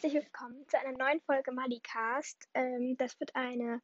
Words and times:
herzlich 0.00 0.22
willkommen 0.22 0.64
zu 0.68 0.78
einer 0.78 0.96
neuen 0.96 1.20
Folge 1.22 1.50
Malicast. 1.50 2.48
Ähm, 2.54 2.96
das 2.98 3.18
wird 3.18 3.34
eine 3.34 3.82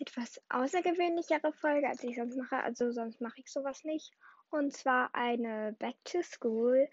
etwas 0.00 0.42
außergewöhnlichere 0.48 1.52
Folge, 1.52 1.86
als 1.86 2.02
ich 2.02 2.16
sonst 2.16 2.34
mache. 2.36 2.56
Also 2.56 2.90
sonst 2.90 3.20
mache 3.20 3.38
ich 3.38 3.52
sowas 3.52 3.84
nicht. 3.84 4.10
Und 4.50 4.72
zwar 4.72 5.14
eine 5.14 5.76
Back 5.78 5.94
to 6.02 6.22
School 6.22 6.88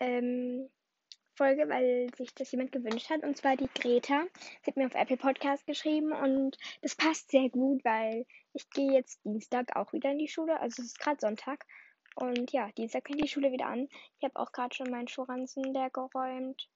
ähm, 0.00 0.68
Folge, 1.36 1.68
weil 1.68 2.12
sich 2.16 2.34
das 2.34 2.50
jemand 2.50 2.72
gewünscht 2.72 3.10
hat. 3.10 3.22
Und 3.22 3.36
zwar 3.36 3.56
die 3.56 3.68
Greta. 3.72 4.24
Sie 4.62 4.72
hat 4.72 4.76
mir 4.76 4.86
auf 4.86 4.96
Apple 4.96 5.16
Podcast 5.16 5.64
geschrieben 5.68 6.10
und 6.10 6.58
das 6.82 6.96
passt 6.96 7.30
sehr 7.30 7.48
gut, 7.48 7.84
weil 7.84 8.26
ich 8.54 8.68
gehe 8.70 8.92
jetzt 8.92 9.24
Dienstag 9.24 9.76
auch 9.76 9.92
wieder 9.92 10.10
in 10.10 10.18
die 10.18 10.26
Schule. 10.26 10.58
Also 10.58 10.82
es 10.82 10.88
ist 10.88 10.98
gerade 10.98 11.20
Sonntag. 11.20 11.64
Und 12.16 12.50
ja, 12.50 12.72
Dienstag 12.72 13.06
fängt 13.06 13.22
die 13.22 13.28
Schule 13.28 13.52
wieder 13.52 13.66
an. 13.66 13.86
Ich 14.18 14.24
habe 14.24 14.34
auch 14.34 14.50
gerade 14.50 14.74
schon 14.74 14.90
meinen 14.90 15.06
Schuhranzen 15.06 15.62
leer 15.62 15.90
geräumt 15.90 16.68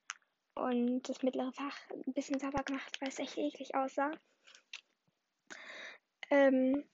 und 0.55 1.03
das 1.09 1.23
mittlere 1.23 1.53
Fach 1.53 1.79
ein 1.91 2.13
bisschen 2.13 2.39
sauber 2.39 2.63
gemacht, 2.63 3.01
weil 3.01 3.09
es 3.09 3.19
echt 3.19 3.39
eklig 3.39 3.75
aussah. 3.75 4.13
Ähm, 6.31 6.85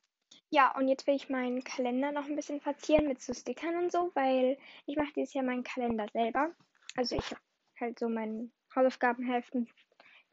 ja, 0.51 0.77
und 0.77 0.88
jetzt 0.88 1.06
will 1.06 1.14
ich 1.14 1.28
meinen 1.28 1.62
Kalender 1.62 2.12
noch 2.12 2.27
ein 2.27 2.37
bisschen 2.37 2.60
verzieren 2.60 3.06
mit 3.06 3.23
so 3.23 3.32
Stickern 3.32 3.77
und 3.77 3.92
so, 3.92 4.10
weil 4.15 4.59
ich 4.87 4.96
mache 4.96 5.12
dieses 5.15 5.34
Jahr 5.34 5.45
meinen 5.45 5.62
Kalender 5.62 6.06
selber. 6.12 6.51
Also 6.96 7.16
ich 7.16 7.30
habe 7.30 7.41
halt 7.78 7.98
so 7.98 8.09
mein 8.09 8.52
Hausaufgabenheften, 8.74 9.68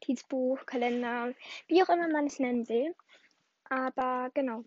Notizbuch, 0.00 0.64
Kalender, 0.66 1.34
wie 1.66 1.82
auch 1.82 1.88
immer 1.88 2.08
man 2.08 2.26
es 2.26 2.38
nennen 2.38 2.68
will. 2.68 2.94
Aber 3.64 4.30
genau, 4.34 4.64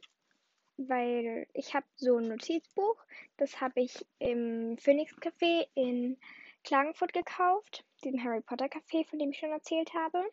weil 0.78 1.48
ich 1.54 1.74
habe 1.74 1.86
so 1.96 2.18
ein 2.18 2.28
Notizbuch, 2.28 2.98
das 3.38 3.60
habe 3.62 3.82
ich 3.82 4.06
im 4.20 4.78
Phoenix 4.78 5.14
Café 5.18 5.68
in 5.74 6.18
Klagenfurt 6.64 7.14
gekauft, 7.14 7.84
diesem 8.02 8.24
Harry 8.24 8.42
Potter 8.42 8.66
Café, 8.66 9.06
von 9.08 9.20
dem 9.20 9.32
ich 9.32 9.40
schon 9.40 9.52
erzählt 9.52 9.94
habe. 9.94 10.24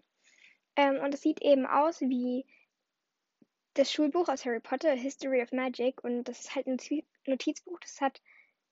Ähm, 0.77 1.01
und 1.01 1.15
es 1.15 1.23
sieht 1.23 1.43
eben 1.43 1.67
aus 1.67 2.01
wie 2.01 2.47
das 3.75 3.93
Schulbuch 3.93 4.29
aus 4.29 4.45
Harry 4.45 4.61
Potter, 4.61 4.93
History 4.93 5.43
of 5.43 5.53
Magic. 5.53 6.03
Und 6.03 6.25
das 6.25 6.41
ist 6.41 6.55
halt 6.55 6.67
ein 6.67 6.79
Notizbuch, 7.27 7.79
das 7.81 8.01
hat, 8.01 8.21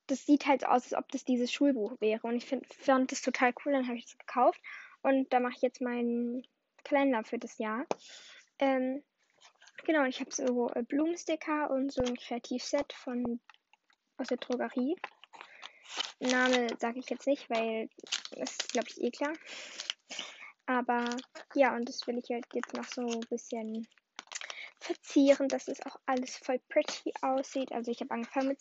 das 0.06 0.26
sieht 0.26 0.46
halt 0.46 0.62
so 0.62 0.66
aus, 0.66 0.84
als 0.84 0.94
ob 0.94 1.10
das 1.10 1.24
dieses 1.24 1.52
Schulbuch 1.52 2.00
wäre. 2.00 2.26
Und 2.26 2.36
ich 2.36 2.46
find, 2.46 2.66
fand 2.74 3.12
das 3.12 3.22
total 3.22 3.52
cool, 3.64 3.72
dann 3.72 3.86
habe 3.86 3.98
ich 3.98 4.04
das 4.04 4.18
gekauft. 4.18 4.60
Und 5.02 5.32
da 5.32 5.40
mache 5.40 5.54
ich 5.56 5.62
jetzt 5.62 5.80
meinen 5.80 6.46
Kalender 6.84 7.24
für 7.24 7.38
das 7.38 7.58
Jahr. 7.58 7.86
Ähm, 8.58 9.02
genau, 9.84 10.04
ich 10.04 10.20
habe 10.20 10.32
so 10.32 10.70
äh, 10.70 10.82
Blumensticker 10.82 11.70
und 11.70 11.92
so 11.92 12.02
ein 12.02 12.16
Kreativset 12.16 12.92
von 12.92 13.40
aus 14.16 14.28
der 14.28 14.38
Drogerie. 14.38 14.96
Name 16.20 16.68
sage 16.78 16.98
ich 16.98 17.10
jetzt 17.10 17.26
nicht, 17.26 17.48
weil 17.50 17.88
das 18.30 18.50
ist, 18.50 18.72
glaube 18.72 18.88
ich, 18.88 19.02
eh 19.02 19.10
klar. 19.10 19.32
Aber 20.66 21.08
ja, 21.54 21.74
und 21.76 21.88
das 21.88 22.06
will 22.06 22.18
ich 22.18 22.30
halt 22.30 22.46
jetzt 22.52 22.74
noch 22.74 22.84
so 22.84 23.02
ein 23.02 23.20
bisschen 23.30 23.86
verzieren, 24.80 25.48
dass 25.48 25.68
es 25.68 25.84
auch 25.84 25.96
alles 26.06 26.36
voll 26.36 26.60
pretty 26.68 27.12
aussieht. 27.22 27.72
Also 27.72 27.90
ich 27.90 28.00
habe 28.00 28.12
angefangen 28.12 28.48
mit 28.48 28.60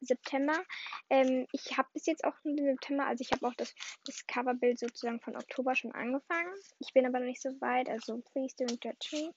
September. 0.00 0.62
Ähm, 1.10 1.46
ich 1.52 1.76
habe 1.76 1.88
bis 1.92 2.06
jetzt 2.06 2.24
auch 2.24 2.34
im 2.44 2.56
September, 2.56 3.06
also 3.06 3.22
ich 3.22 3.32
habe 3.32 3.46
auch 3.46 3.54
das, 3.54 3.74
das 4.04 4.26
Coverbild 4.26 4.78
sozusagen 4.78 5.20
von 5.20 5.36
Oktober 5.36 5.74
schon 5.74 5.92
angefangen. 5.92 6.52
Ich 6.78 6.92
bin 6.92 7.06
aber 7.06 7.18
noch 7.18 7.26
nicht 7.26 7.42
so 7.42 7.50
weit, 7.60 7.88
also 7.88 8.22
please 8.32 8.54
don't 8.56 8.78
judge 8.82 9.08
me. 9.12 9.34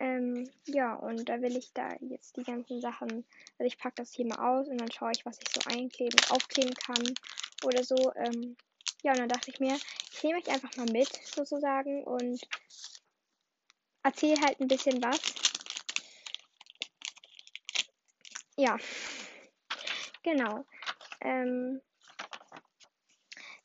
Ähm, 0.00 0.50
ja, 0.64 0.94
und 0.94 1.28
da 1.28 1.42
will 1.42 1.58
ich 1.58 1.74
da 1.74 1.94
jetzt 2.00 2.34
die 2.38 2.42
ganzen 2.42 2.80
Sachen, 2.80 3.26
also 3.58 3.64
ich 3.66 3.78
packe 3.78 3.96
das 3.96 4.14
hier 4.14 4.26
mal 4.26 4.38
aus 4.38 4.66
und 4.66 4.78
dann 4.80 4.90
schaue 4.90 5.12
ich, 5.14 5.26
was 5.26 5.38
ich 5.38 5.48
so 5.50 5.60
einkleben, 5.66 6.18
aufkleben 6.30 6.72
kann 6.72 7.04
oder 7.64 7.84
so. 7.84 8.10
Ähm, 8.16 8.56
ja, 9.02 9.12
und 9.12 9.18
dann 9.18 9.28
dachte 9.28 9.50
ich 9.50 9.60
mir, 9.60 9.76
ich 10.10 10.22
nehme 10.22 10.38
euch 10.38 10.48
einfach 10.48 10.74
mal 10.76 10.90
mit 10.90 11.12
sozusagen 11.12 12.02
und 12.04 12.40
erzähle 14.02 14.40
halt 14.40 14.58
ein 14.60 14.68
bisschen 14.68 15.02
was. 15.02 15.20
Ja, 18.56 18.78
genau. 20.22 20.64
Ähm, 21.20 21.82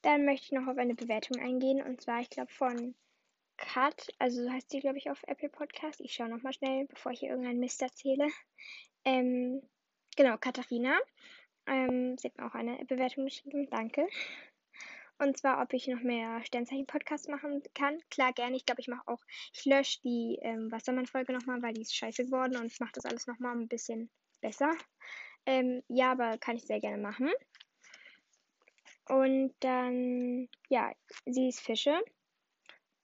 dann 0.01 0.25
möchte 0.25 0.47
ich 0.47 0.51
noch 0.51 0.67
auf 0.67 0.77
eine 0.77 0.95
Bewertung 0.95 1.39
eingehen 1.39 1.81
und 1.81 2.01
zwar, 2.01 2.19
ich 2.19 2.29
glaube, 2.29 2.51
von 2.51 2.93
Kat, 3.57 4.07
also 4.19 4.43
so 4.43 4.51
heißt 4.51 4.69
sie, 4.69 4.79
glaube 4.79 4.97
ich, 4.97 5.09
auf 5.09 5.23
Apple 5.27 5.49
Podcast. 5.49 6.01
Ich 6.01 6.13
schaue 6.13 6.29
nochmal 6.29 6.53
schnell, 6.53 6.85
bevor 6.87 7.11
ich 7.11 7.19
hier 7.19 7.29
irgendeinen 7.29 7.59
Mist 7.59 7.81
erzähle. 7.81 8.27
Ähm, 9.05 9.61
genau, 10.15 10.37
Katharina. 10.37 10.97
Ähm, 11.67 12.17
sie 12.17 12.27
hat 12.27 12.37
mir 12.37 12.45
auch 12.45 12.55
eine 12.55 12.83
Bewertung 12.85 13.25
geschrieben. 13.25 13.67
Danke. 13.69 14.07
Und 15.17 15.37
zwar, 15.37 15.61
ob 15.61 15.71
ich 15.73 15.87
noch 15.87 16.01
mehr 16.01 16.43
Sternzeichen-Podcasts 16.43 17.29
machen 17.29 17.63
kann. 17.73 17.97
Klar, 18.09 18.33
gerne. 18.33 18.57
Ich 18.57 18.65
glaube, 18.65 18.81
ich 18.81 18.89
mache 18.89 19.07
auch, 19.07 19.23
ich 19.53 19.63
lösche 19.65 20.01
die 20.01 20.37
ähm, 20.41 20.71
Wassermann-Folge 20.71 21.31
nochmal, 21.31 21.61
weil 21.61 21.73
die 21.73 21.81
ist 21.81 21.95
scheiße 21.95 22.25
geworden 22.25 22.57
und 22.57 22.65
ich 22.65 22.79
mache 22.79 22.91
das 22.93 23.05
alles 23.05 23.25
nochmal 23.25 23.55
ein 23.55 23.69
bisschen 23.69 24.09
besser. 24.41 24.73
Ähm, 25.45 25.83
ja, 25.87 26.11
aber 26.11 26.37
kann 26.37 26.57
ich 26.57 26.65
sehr 26.65 26.81
gerne 26.81 27.01
machen. 27.01 27.31
Und 29.07 29.53
dann, 29.59 30.49
ja, 30.67 30.93
sie 31.25 31.47
ist 31.47 31.61
Fische 31.61 32.01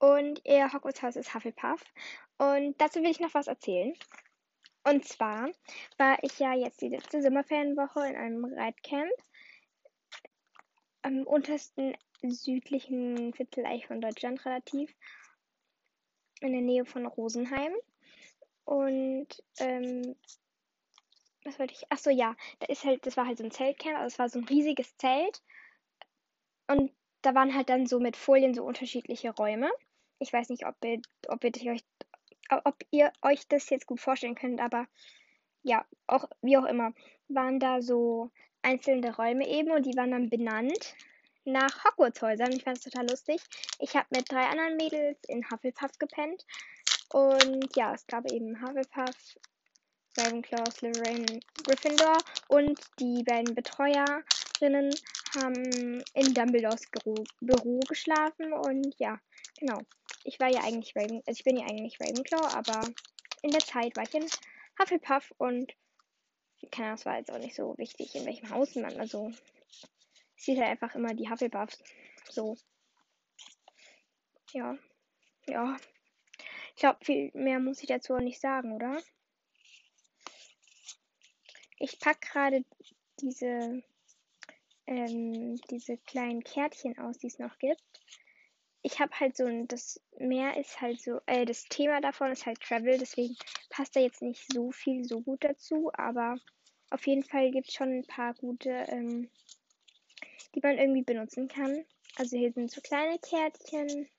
und 0.02 0.42
ihr 0.46 0.74
Hogwarts-Haus 0.74 1.16
ist 1.16 1.34
Hufflepuff. 1.36 1.84
Und 2.40 2.80
dazu 2.82 3.02
will 3.02 3.12
ich 3.12 3.20
noch 3.20 3.36
was 3.36 3.46
erzählen. 3.46 3.94
Und 4.84 5.06
zwar 5.08 5.52
war 5.98 6.18
ich 6.24 6.40
ja 6.40 6.56
jetzt 6.56 6.82
die 6.82 6.90
letzte 6.90 7.22
Sommerferienwoche 7.22 8.08
in 8.08 8.16
einem 8.16 8.46
Reitcamp 8.46 9.12
am 11.04 11.22
untersten 11.28 11.96
südlichen 12.24 13.32
Viertel 13.34 13.64
von 13.86 14.02
Deutschland 14.02 14.44
relativ 14.44 14.92
in 16.40 16.52
der 16.52 16.62
Nähe 16.62 16.86
von 16.86 17.06
Rosenheim. 17.06 17.74
Und 18.66 19.28
ähm, 19.60 20.16
was 21.44 21.60
wollte 21.60 21.74
ich? 21.74 21.92
Achso, 21.92 22.10
ja, 22.10 22.36
da 22.60 22.66
ist 22.68 22.86
halt, 22.86 23.06
das 23.06 23.18
war 23.18 23.28
halt 23.28 23.38
so 23.38 23.44
ein 23.44 23.52
Zeltcamp, 23.52 23.98
also 23.98 24.08
es 24.08 24.20
war 24.20 24.30
so 24.30 24.40
ein 24.40 24.46
riesiges 24.46 24.98
Zelt. 24.98 25.44
Und 26.68 26.92
da 27.22 27.36
waren 27.36 27.54
halt 27.54 27.70
dann 27.70 27.86
so 27.86 28.00
mit 28.00 28.18
Folien 28.18 28.56
so 28.56 28.64
unterschiedliche 28.64 29.30
Räume. 29.30 29.72
Ich 30.22 30.32
weiß 30.32 30.50
nicht, 30.50 30.68
ob 30.68 30.76
ihr, 30.86 31.02
ob 31.30 31.44
ihr, 31.44 31.72
euch, 31.72 31.84
ob 32.64 32.76
ihr 32.92 33.12
euch 33.24 33.48
das 33.48 33.70
jetzt 33.72 33.88
gut 33.88 34.00
vorstellen 34.00 34.36
könnt, 34.36 34.62
aber 34.62 34.86
ja, 35.64 35.84
auch 36.06 36.30
wie 36.44 36.58
auch 36.58 36.66
immer, 36.66 36.94
waren 37.28 37.60
da 37.60 37.82
so 37.82 38.30
einzelne 38.62 39.16
Räume 39.16 39.48
eben 39.48 39.72
und 39.72 39.84
die 39.84 39.98
waren 39.98 40.12
dann 40.12 40.30
benannt 40.30 40.96
nach 41.44 41.84
Hogwarts-Häusern. 41.84 42.52
Ich 42.52 42.64
fand 42.64 42.78
es 42.78 42.84
total 42.84 43.10
lustig. 43.10 43.42
Ich 43.80 43.96
habe 43.96 44.06
mit 44.12 44.32
drei 44.32 44.46
anderen 44.46 44.78
Mädels 44.78 45.18
in 45.28 45.44
Hufflepuff 45.50 45.98
gepennt. 45.98 46.46
Und 47.12 47.76
ja, 47.76 47.96
es 47.96 48.06
gab 48.06 48.32
eben 48.32 48.62
Hufflepuff, 48.62 49.40
Ravenclaw, 50.20 50.70
Slytherin, 50.70 51.26
Gryffindor 51.64 52.18
und 52.48 52.80
die 53.00 53.24
beiden 53.24 53.56
Betreuerinnen 53.56 54.94
haben 55.36 56.04
in 56.14 56.34
Dumbledores 56.36 56.84
Büro 57.40 57.80
geschlafen 57.88 58.54
und 58.54 58.94
ja, 59.00 59.20
genau 59.58 59.80
ich 60.24 60.40
war 60.40 60.50
ja 60.50 60.62
eigentlich 60.62 60.96
Raven, 60.96 61.22
also 61.26 61.40
ich 61.40 61.44
bin 61.44 61.58
ja 61.58 61.66
eigentlich 61.66 62.00
Ravenclaw, 62.00 62.56
aber 62.56 62.88
in 63.42 63.52
der 63.52 63.62
Zeit 63.62 63.96
war 63.96 64.04
ich 64.04 64.14
in 64.14 64.28
Hufflepuff 64.80 65.34
und 65.38 65.74
keine 66.72 66.88
Ahnung, 66.88 67.00
es 67.00 67.06
war 67.06 67.18
jetzt 67.18 67.32
auch 67.32 67.40
nicht 67.40 67.56
so 67.56 67.78
wichtig, 67.78 68.16
in 68.16 68.26
welchem 68.26 68.50
Haus 68.50 68.76
man, 68.76 69.00
also 69.00 69.32
ich 70.36 70.44
sehe 70.46 70.58
halt 70.58 70.70
einfach 70.70 70.96
immer 70.96 71.14
die 71.14 71.30
Hufflepuffs 71.30 71.84
so. 72.30 72.58
Ja, 74.54 74.78
ja. 75.48 75.78
Ich 76.76 76.82
glaube, 76.82 77.04
viel 77.04 77.32
mehr 77.34 77.60
muss 77.60 77.82
ich 77.82 77.88
dazu 77.88 78.16
auch 78.16 78.20
nicht 78.20 78.40
sagen, 78.40 78.74
oder? 78.74 79.02
Ich 81.78 82.00
packe 82.00 82.28
gerade 82.28 82.66
diese, 83.20 83.84
ähm, 84.88 85.56
diese 85.70 85.98
kleinen 85.98 86.44
Kärtchen 86.44 86.98
aus, 87.00 87.18
die 87.18 87.28
es 87.28 87.40
noch 87.40 87.58
gibt 87.58 87.82
ich 88.84 89.00
habe 89.00 89.12
halt 89.20 89.38
so 89.38 89.46
ein, 89.46 89.68
das 89.68 90.02
Meer 90.18 90.58
ist 90.58 90.82
halt 90.82 91.02
so, 91.02 91.20
äh, 91.26 91.46
das 91.46 91.64
Thema 91.66 92.02
davon 92.02 92.32
ist 92.32 92.46
halt 92.46 92.60
Travel, 92.62 92.98
deswegen 92.98 93.36
passt 93.70 93.96
da 93.96 94.00
jetzt 94.00 94.22
nicht 94.22 94.52
so 94.52 94.72
viel 94.72 95.06
so 95.06 95.22
gut 95.22 95.44
dazu, 95.44 95.92
aber 95.94 96.38
auf 96.90 97.06
jeden 97.08 97.24
Fall 97.24 97.52
gibt 97.52 97.70
es 97.70 97.74
schon 97.74 97.90
ein 97.90 98.06
paar 98.06 98.34
gute, 98.34 98.70
ähm, 98.70 99.30
die 100.56 100.62
man 100.62 100.78
irgendwie 100.78 101.04
benutzen 101.04 101.48
kann. 101.48 101.86
Also 102.18 102.38
hier 102.38 102.52
sind 102.52 102.72
so 102.72 102.82
kleine 102.82 103.18
Kärtchen 103.20 104.10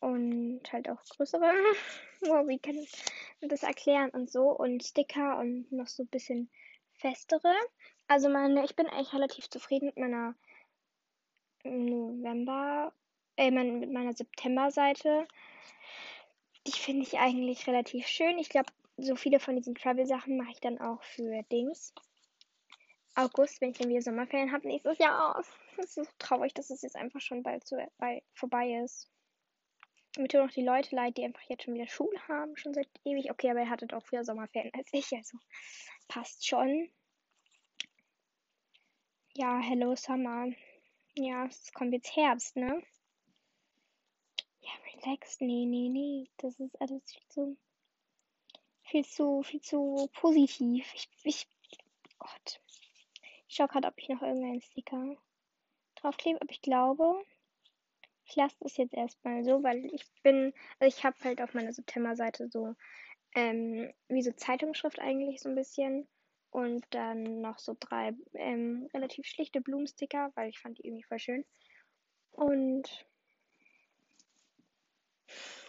und 0.00 0.60
halt 0.72 0.88
auch 0.88 1.02
größere. 1.04 1.52
wow, 2.20 2.46
wie 2.48 2.58
kann 2.58 2.76
ich 2.76 2.92
das 3.40 3.62
erklären 3.62 4.10
und 4.10 4.30
so 4.30 4.50
und 4.50 4.84
Sticker 4.84 5.38
und 5.38 5.70
noch 5.72 5.88
so 5.88 6.04
ein 6.04 6.08
bisschen 6.08 6.50
festere. 6.92 7.54
Also 8.06 8.28
meine, 8.28 8.64
ich 8.64 8.76
bin 8.76 8.86
eigentlich 8.86 9.12
relativ 9.12 9.50
zufrieden 9.50 9.86
mit 9.86 9.96
meiner 9.96 10.34
November, 11.66 12.92
äh, 13.36 13.50
mit 13.50 13.92
meiner 13.92 14.12
September-Seite. 14.12 15.26
Die 16.66 16.72
finde 16.72 17.02
ich 17.02 17.18
eigentlich 17.18 17.66
relativ 17.66 18.06
schön. 18.06 18.38
Ich 18.38 18.48
glaube, 18.48 18.72
so 18.96 19.14
viele 19.14 19.40
von 19.40 19.56
diesen 19.56 19.74
Travel-Sachen 19.74 20.36
mache 20.36 20.52
ich 20.52 20.60
dann 20.60 20.80
auch 20.80 21.02
für 21.02 21.42
Dings. 21.52 21.92
August, 23.14 23.60
wenn 23.60 23.70
ich 23.70 23.78
dann 23.78 23.88
wieder 23.88 24.02
Sommerferien 24.02 24.52
habe, 24.52 24.68
nächstes 24.68 24.98
Jahr. 24.98 25.42
Es 25.78 25.96
ist 25.96 26.18
traurig, 26.18 26.52
dass 26.54 26.70
es 26.70 26.82
jetzt 26.82 26.96
einfach 26.96 27.20
schon 27.20 27.42
bald 27.42 27.66
so 27.66 27.76
bald 27.98 28.22
vorbei 28.34 28.80
ist. 28.84 29.10
Mir 30.18 30.28
tun 30.28 30.48
auch 30.48 30.52
die 30.52 30.62
Leute 30.62 30.94
leid, 30.96 31.16
die 31.16 31.24
einfach 31.24 31.42
jetzt 31.48 31.64
schon 31.64 31.74
wieder 31.74 31.86
Schule 31.86 32.18
haben, 32.28 32.56
schon 32.56 32.72
seit 32.72 32.88
ewig. 33.04 33.30
Okay, 33.30 33.50
aber 33.50 33.60
ihr 33.60 33.70
hattet 33.70 33.92
auch 33.92 34.02
früher 34.02 34.24
Sommerferien 34.24 34.72
als 34.74 34.88
ich, 34.92 35.12
also 35.12 35.38
passt 36.08 36.46
schon. 36.46 36.90
Ja, 39.34 39.60
hello 39.60 39.94
Summer. 39.94 40.48
Ja, 41.18 41.46
es 41.46 41.72
kommt 41.72 41.94
jetzt 41.94 42.14
Herbst, 42.14 42.56
ne? 42.56 42.82
Ja, 44.60 44.70
relax. 44.92 45.40
Nee, 45.40 45.64
nee, 45.64 45.88
nee. 45.88 46.28
Das 46.36 46.60
ist 46.60 46.78
alles 46.80 47.02
viel 47.10 47.26
zu, 47.28 47.56
viel 48.82 49.04
zu, 49.06 49.42
viel 49.42 49.62
zu 49.62 50.10
positiv. 50.12 50.92
Ich, 50.94 51.08
ich, 51.24 51.48
Gott. 52.18 52.60
Ich 53.48 53.54
schau 53.56 53.66
gerade, 53.66 53.88
ob 53.88 53.94
ich 53.98 54.08
noch 54.10 54.20
irgendeinen 54.20 54.60
Sticker 54.60 55.16
draufklebe, 55.94 56.40
aber 56.42 56.50
ich 56.50 56.60
glaube, 56.60 57.24
ich 58.26 58.36
lasse 58.36 58.56
das 58.60 58.76
jetzt 58.76 58.92
erstmal 58.92 59.42
so, 59.44 59.62
weil 59.62 59.86
ich 59.86 60.04
bin, 60.22 60.52
also 60.78 60.94
ich 60.94 61.02
habe 61.02 61.16
halt 61.24 61.40
auf 61.40 61.54
meiner 61.54 61.72
September-Seite 61.72 62.50
so, 62.50 62.74
ähm, 63.34 63.90
wie 64.08 64.22
so 64.22 64.32
Zeitungsschrift 64.32 64.98
eigentlich 64.98 65.40
so 65.40 65.48
ein 65.48 65.54
bisschen. 65.54 66.06
Und 66.50 66.84
dann 66.90 67.40
noch 67.40 67.58
so 67.58 67.76
drei 67.78 68.14
ähm, 68.34 68.88
relativ 68.94 69.26
schlichte 69.26 69.60
Blumensticker, 69.60 70.30
weil 70.34 70.48
ich 70.48 70.58
fand 70.58 70.78
die 70.78 70.86
irgendwie 70.86 71.02
voll 71.02 71.18
schön. 71.18 71.44
Und 72.30 73.06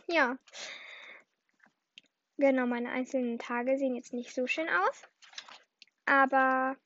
ja, 0.08 0.38
genau, 2.38 2.66
meine 2.68 2.92
einzelnen 2.92 3.40
Tage 3.40 3.78
sehen 3.78 3.96
jetzt 3.96 4.14
nicht 4.14 4.34
so 4.34 4.48
schön 4.48 4.70
aus. 4.70 5.04
Aber 6.06 6.78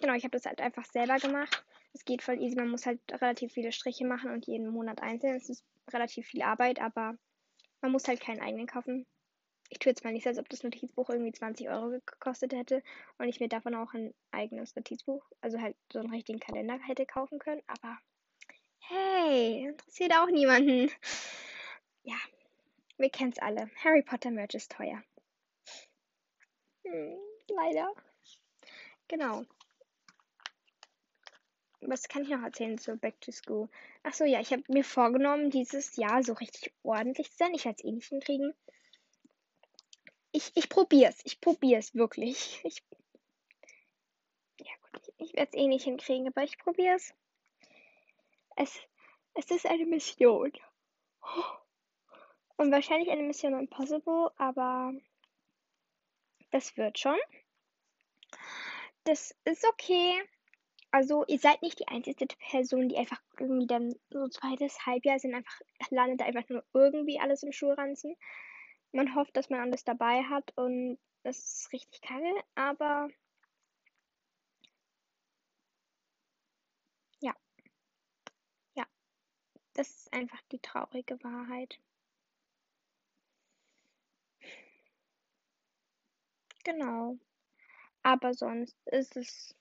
genau, 0.00 0.14
ich 0.14 0.24
habe 0.24 0.32
das 0.32 0.46
halt 0.46 0.60
einfach 0.60 0.84
selber 0.86 1.16
gemacht. 1.16 1.64
Es 1.92 2.04
geht 2.04 2.22
voll 2.22 2.40
easy. 2.42 2.56
Man 2.56 2.70
muss 2.70 2.86
halt 2.86 3.00
relativ 3.10 3.52
viele 3.52 3.72
Striche 3.72 4.06
machen 4.06 4.30
und 4.30 4.46
jeden 4.46 4.68
Monat 4.68 5.02
einzeln. 5.02 5.36
Es 5.36 5.48
ist 5.48 5.64
relativ 5.92 6.26
viel 6.26 6.42
Arbeit, 6.42 6.80
aber 6.80 7.16
man 7.80 7.92
muss 7.92 8.08
halt 8.08 8.20
keinen 8.20 8.40
eigenen 8.40 8.66
kaufen. 8.66 9.06
Ich 9.70 9.78
tue 9.78 9.90
jetzt 9.90 10.04
mal 10.04 10.12
nicht 10.12 10.26
als 10.26 10.38
ob 10.38 10.48
das 10.48 10.62
Notizbuch 10.62 11.10
irgendwie 11.10 11.32
20 11.32 11.68
Euro 11.68 11.90
gekostet 11.90 12.52
hätte 12.52 12.82
und 13.18 13.28
ich 13.28 13.40
mir 13.40 13.48
davon 13.48 13.74
auch 13.74 13.92
ein 13.94 14.14
eigenes 14.30 14.74
Notizbuch, 14.76 15.24
also 15.40 15.60
halt 15.60 15.76
so 15.92 15.98
einen 15.98 16.10
richtigen 16.10 16.40
Kalender 16.40 16.78
hätte 16.78 17.06
kaufen 17.06 17.38
können. 17.38 17.62
Aber 17.66 17.98
hey, 18.78 19.68
interessiert 19.68 20.12
auch 20.14 20.28
niemanden. 20.28 20.90
Ja, 22.04 22.16
wir 22.98 23.10
kennen 23.10 23.32
es 23.32 23.42
alle. 23.42 23.68
Harry 23.82 24.02
Potter 24.02 24.30
Merch 24.30 24.54
ist 24.54 24.70
teuer. 24.70 25.02
Hm, 26.84 27.18
leider. 27.48 27.92
Genau 29.08 29.44
was 31.88 32.08
kann 32.08 32.22
ich 32.22 32.28
noch 32.28 32.42
erzählen 32.42 32.78
zu 32.78 32.96
Back 32.96 33.20
to 33.20 33.32
School? 33.32 33.68
Achso, 34.02 34.24
ja, 34.24 34.40
ich 34.40 34.52
habe 34.52 34.62
mir 34.68 34.84
vorgenommen, 34.84 35.50
dieses 35.50 35.96
Jahr 35.96 36.22
so 36.22 36.32
richtig 36.34 36.72
ordentlich 36.82 37.30
zu 37.30 37.36
sein. 37.38 37.54
Ich 37.54 37.64
werde 37.64 37.76
es 37.78 37.84
eh 37.84 37.92
nicht 37.92 38.08
hinkriegen. 38.08 38.54
Ich, 40.36 40.52
ich 40.54 40.68
probiere 40.68 41.10
es. 41.10 41.20
Ich 41.24 41.40
probiere 41.40 41.80
es 41.80 41.94
wirklich. 41.94 42.60
Ich, 42.64 42.82
ja, 44.60 44.72
gut, 44.82 45.00
ich, 45.16 45.28
ich 45.30 45.34
werde 45.34 45.50
es 45.52 45.58
eh 45.58 45.66
nicht 45.66 45.84
hinkriegen, 45.84 46.28
aber 46.28 46.42
ich 46.42 46.58
probiere 46.58 46.94
es. 46.94 47.14
Es 48.56 48.78
es 49.34 49.50
ist 49.50 49.66
eine 49.66 49.86
Mission. 49.86 50.52
Und 52.56 52.72
wahrscheinlich 52.72 53.10
eine 53.10 53.22
Mission 53.22 53.58
Impossible, 53.58 54.30
aber 54.36 54.92
das 56.50 56.76
wird 56.76 56.98
schon. 56.98 57.18
Das 59.04 59.34
ist 59.44 59.66
okay 59.66 60.22
also 60.96 61.24
ihr 61.26 61.38
seid 61.38 61.60
nicht 61.60 61.78
die 61.78 61.88
einzige 61.88 62.26
Person, 62.50 62.88
die 62.88 62.96
einfach 62.96 63.20
irgendwie 63.38 63.66
dann 63.66 63.94
so 64.08 64.28
zweites 64.28 64.86
Halbjahr 64.86 65.18
sind, 65.18 65.34
einfach 65.34 65.60
landet 65.90 66.22
einfach 66.22 66.48
nur 66.48 66.64
irgendwie 66.72 67.20
alles 67.20 67.42
im 67.42 67.52
Schulranzen. 67.52 68.16
Man 68.96 69.14
hofft, 69.14 69.36
dass 69.36 69.50
man 69.50 69.60
alles 69.60 69.84
dabei 69.84 70.22
hat 70.22 70.56
und 70.56 70.98
das 71.22 71.36
ist 71.36 71.72
richtig 71.72 72.00
kacke, 72.00 72.32
aber 72.54 73.10
ja. 77.20 77.34
Ja. 78.74 78.86
Das 79.74 79.88
ist 79.88 80.12
einfach 80.14 80.40
die 80.50 80.60
traurige 80.60 81.22
Wahrheit. 81.22 81.78
Genau. 86.64 87.18
Aber 88.02 88.32
sonst 88.32 88.78
ist 88.86 89.14
es 89.16 89.54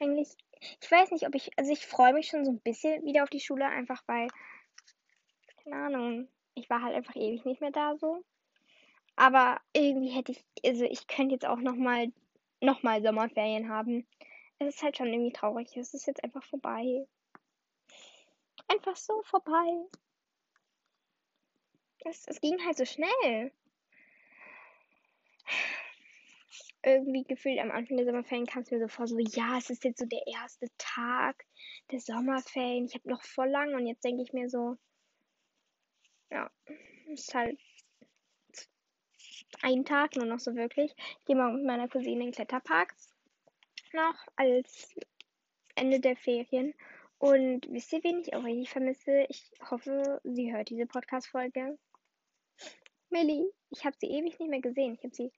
eigentlich, 0.00 0.34
ich 0.80 0.90
weiß 0.90 1.10
nicht, 1.10 1.26
ob 1.26 1.34
ich, 1.34 1.50
also 1.58 1.72
ich 1.72 1.86
freue 1.86 2.14
mich 2.14 2.28
schon 2.28 2.46
so 2.46 2.52
ein 2.52 2.60
bisschen 2.60 3.04
wieder 3.04 3.22
auf 3.22 3.30
die 3.30 3.40
Schule, 3.40 3.66
einfach 3.66 4.02
weil, 4.06 4.28
keine 5.62 5.76
Ahnung, 5.76 6.28
ich 6.56 6.68
war 6.68 6.82
halt 6.82 6.94
einfach 6.94 7.14
ewig 7.14 7.44
nicht 7.44 7.60
mehr 7.60 7.70
da 7.70 7.96
so. 7.96 8.24
Aber 9.14 9.60
irgendwie 9.72 10.10
hätte 10.10 10.32
ich, 10.32 10.44
also 10.64 10.84
ich 10.84 11.06
könnte 11.06 11.34
jetzt 11.34 11.46
auch 11.46 11.58
nochmal, 11.58 12.12
nochmal 12.60 13.02
Sommerferien 13.02 13.68
haben. 13.68 14.06
Es 14.58 14.74
ist 14.74 14.82
halt 14.82 14.96
schon 14.96 15.12
irgendwie 15.12 15.32
traurig. 15.32 15.76
Es 15.76 15.94
ist 15.94 16.06
jetzt 16.06 16.24
einfach 16.24 16.42
vorbei. 16.42 17.06
Einfach 18.68 18.96
so 18.96 19.22
vorbei. 19.22 19.86
Es, 22.04 22.26
es 22.26 22.40
ging 22.40 22.58
halt 22.64 22.76
so 22.76 22.84
schnell 22.84 23.52
irgendwie 26.86 27.24
gefühlt 27.24 27.58
am 27.58 27.72
Anfang 27.72 27.96
der 27.96 28.06
Sommerferien 28.06 28.46
kam 28.46 28.62
es 28.62 28.70
mir 28.70 28.78
so 28.78 28.88
vor, 28.88 29.08
so 29.08 29.18
ja, 29.18 29.58
es 29.58 29.70
ist 29.70 29.84
jetzt 29.84 29.98
so 29.98 30.06
der 30.06 30.24
erste 30.26 30.68
Tag 30.78 31.44
der 31.90 32.00
Sommerferien. 32.00 32.86
Ich 32.86 32.94
habe 32.94 33.08
noch 33.08 33.22
voll 33.22 33.48
lang 33.48 33.74
und 33.74 33.86
jetzt 33.86 34.04
denke 34.04 34.22
ich 34.22 34.32
mir 34.32 34.48
so, 34.48 34.76
ja, 36.30 36.50
ist 37.06 37.34
halt 37.34 37.58
ein 39.62 39.84
Tag 39.84 40.16
nur 40.16 40.26
noch 40.26 40.40
so 40.40 40.54
wirklich. 40.54 40.94
Ich 40.96 41.24
gehe 41.24 41.36
mal 41.36 41.52
mit 41.52 41.64
meiner 41.64 41.88
Cousine 41.88 42.12
in 42.12 42.20
den 42.20 42.32
Kletterpark 42.32 42.94
noch 43.92 44.16
als 44.36 44.94
Ende 45.74 46.00
der 46.00 46.16
Ferien. 46.16 46.74
Und 47.18 47.66
wisst 47.70 47.92
ihr, 47.92 48.04
wen 48.04 48.20
ich 48.20 48.34
auch 48.34 48.44
richtig 48.44 48.70
vermisse? 48.70 49.26
Ich 49.28 49.50
hoffe, 49.70 50.20
sie 50.24 50.52
hört 50.52 50.68
diese 50.68 50.86
Podcast-Folge. 50.86 51.78
Millie, 53.08 53.50
ich 53.70 53.84
habe 53.84 53.96
sie 53.98 54.08
ewig 54.08 54.38
nicht 54.38 54.50
mehr 54.50 54.60
gesehen. 54.60 54.94
Ich 54.94 55.04
habe 55.04 55.14
sie 55.14 55.32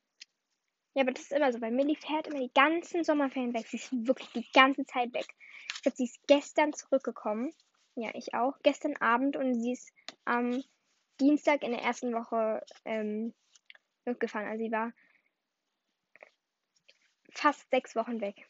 ja, 0.99 1.03
aber 1.03 1.13
das 1.13 1.23
ist 1.23 1.33
immer 1.33 1.53
so, 1.53 1.61
weil 1.61 1.71
Millie 1.71 1.95
fährt 1.95 2.27
immer 2.27 2.41
die 2.41 2.53
ganzen 2.53 3.05
Sommerferien 3.05 3.55
weg. 3.55 3.69
Sie 3.69 3.77
ist 3.77 3.93
wirklich 3.93 4.31
die 4.33 4.51
ganze 4.53 4.85
Zeit 4.85 5.15
weg. 5.15 5.27
Ich 5.77 5.83
glaube, 5.83 5.97
sie 5.97 6.07
ist 6.07 6.19
gestern 6.27 6.73
zurückgekommen. 6.73 7.53
Ja, 7.95 8.11
ich 8.15 8.35
auch. 8.35 8.55
Gestern 8.65 8.97
Abend 8.97 9.37
und 9.37 9.55
sie 9.55 9.73
ist 9.73 9.93
am 10.25 10.61
Dienstag 11.21 11.63
in 11.63 11.73
der 11.73 11.83
ersten 11.83 12.13
Woche 12.15 12.65
ähm, 12.85 13.35
mitgefahren. 14.05 14.47
Also 14.47 14.65
sie 14.65 14.73
war 14.73 14.93
fast 17.31 17.69
sechs 17.71 17.95
Wochen 17.97 18.21
weg. 18.21 18.47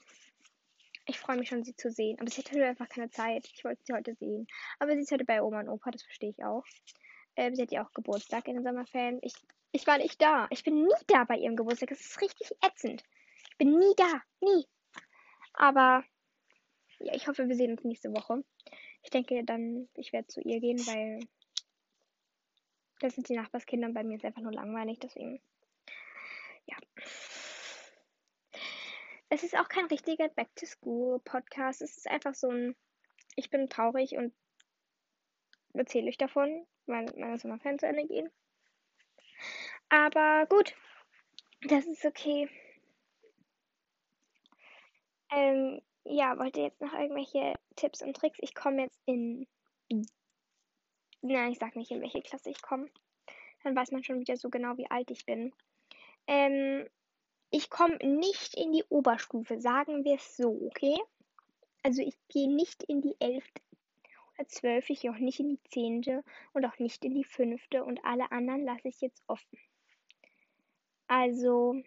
Ich 1.07 1.19
freue 1.19 1.39
mich 1.39 1.49
schon, 1.49 1.65
sie 1.65 1.75
zu 1.75 1.91
sehen. 1.91 2.19
Aber 2.21 2.31
sie 2.31 2.43
hatte 2.43 2.65
einfach 2.65 2.89
keine 2.89 3.11
Zeit. 3.11 3.49
Ich 3.55 3.65
wollte 3.65 3.83
sie 3.85 3.95
heute 3.95 4.15
sehen. 4.15 4.47
Aber 4.79 4.95
sie 4.95 5.01
ist 5.01 5.11
heute 5.11 5.25
bei 5.25 5.43
Oma 5.43 5.61
und 5.61 5.69
Opa, 5.69 5.91
das 5.91 6.03
verstehe 6.03 6.31
ich 6.31 6.45
auch. 6.45 6.65
Ähm, 7.37 7.55
sie 7.55 7.63
hat 7.63 7.73
ja 7.73 7.85
auch 7.85 7.93
Geburtstag 7.93 8.47
in 8.49 8.55
den 8.55 8.65
Sommerferien. 8.65 9.19
Ich 9.23 9.35
ich 9.73 9.87
war 9.87 9.99
nicht 9.99 10.21
da. 10.21 10.47
Ich 10.51 10.65
bin 10.65 10.83
nie 10.83 10.95
da 11.07 11.25
bei 11.25 11.37
ihrem 11.37 11.57
Geburtstag. 11.57 11.91
Das 11.91 12.01
ist 12.01 12.21
richtig 12.21 12.51
ätzend. 12.63 13.05
Ich 13.51 13.59
bin 13.59 13.79
nie 13.79 13.95
da. 13.97 14.23
Nie. 14.41 14.67
Aber 15.53 16.05
ja, 17.01 17.15
ich 17.15 17.29
hoffe, 17.29 17.49
wir 17.49 17.57
sehen 17.57 17.73
uns 17.73 17.85
nächste 17.85 18.13
Woche. 18.13 18.43
Ich 19.03 19.11
denke 19.11 19.45
dann, 19.45 19.89
ich 19.95 20.13
werde 20.13 20.29
zu 20.29 20.41
ihr 20.41 20.61
gehen, 20.61 20.79
weil 20.87 21.21
das 23.01 23.15
sind 23.15 23.29
die 23.29 23.37
Nachbarskinder 23.37 23.89
und 23.89 23.95
bei 23.95 24.05
mir 24.05 24.17
ist 24.17 24.25
einfach 24.25 24.43
nur 24.43 24.53
langweilig. 24.53 24.99
Deswegen, 25.01 25.41
ja. 26.67 26.77
Es 29.31 29.43
ist 29.43 29.57
auch 29.57 29.69
kein 29.69 29.87
richtiger 29.87 30.29
Back-to-School-Podcast. 30.29 31.83
Es 31.83 31.97
ist 31.97 32.09
einfach 32.09 32.35
so 32.35 32.51
ein, 32.51 32.75
ich 33.37 33.51
bin 33.51 33.69
traurig 33.69 34.17
und 34.17 34.35
erzähle 35.75 36.09
euch 36.09 36.19
davon, 36.19 36.67
weil 36.87 37.07
meine 37.17 37.39
Sommerferien 37.39 37.79
zu 37.79 37.87
Ende 37.87 38.07
gehen. 38.07 38.31
Aber 39.91 40.47
gut, 40.47 40.75
das 41.63 41.87
ist 41.87 42.05
okay. 42.05 42.49
Ähm, 45.31 45.81
ja, 46.05 46.39
wollt 46.39 46.57
ihr 46.57 46.65
jetzt 46.65 46.81
noch 46.81 46.93
irgendwelche 46.95 47.55
Tipps 47.77 48.03
und 48.03 48.17
Tricks? 48.17 48.39
Ich 48.41 48.55
komme 48.55 48.83
jetzt 48.83 48.99
in. 49.05 49.47
Nein, 51.21 51.53
ich 51.53 51.59
sag 51.59 51.77
nicht, 51.77 51.91
in 51.91 52.01
welche 52.01 52.23
Klasse 52.23 52.51
ich 52.51 52.63
komme. 52.63 52.89
Dann 53.65 53.77
weiß 53.77 53.91
man 53.93 54.05
schon 54.05 54.21
wieder 54.21 54.37
so 54.37 54.51
genau, 54.51 54.77
wie 54.77 54.91
alt 54.91 55.11
ich 55.11 55.27
bin. 55.27 55.53
Ähm, 56.27 56.89
ich 57.51 57.71
komme 57.71 57.97
nicht 58.03 58.55
in 58.55 58.73
die 58.73 58.85
Oberstufe, 58.89 59.61
sagen 59.61 60.05
wir 60.05 60.17
es 60.17 60.37
so, 60.37 60.51
okay? 60.67 60.97
Also 61.83 62.03
ich 62.03 62.17
gehe 62.29 62.49
nicht 62.55 62.83
in 62.85 63.01
die 63.01 63.15
11. 63.21 63.45
oder 64.37 64.49
12, 64.49 64.91
ich 64.91 65.01
gehe 65.01 65.11
auch 65.11 65.19
nicht 65.19 65.41
in 65.41 65.49
die 65.49 65.61
10. 65.71 66.23
und 66.53 66.65
auch 66.65 66.79
nicht 66.79 67.05
in 67.05 67.15
die 67.15 67.25
5. 67.25 67.63
und 67.85 68.05
alle 68.05 68.31
anderen 68.31 68.65
lasse 68.65 68.89
ich 68.89 69.01
jetzt 69.01 69.23
offen. 69.27 69.59
Also, 71.09 71.83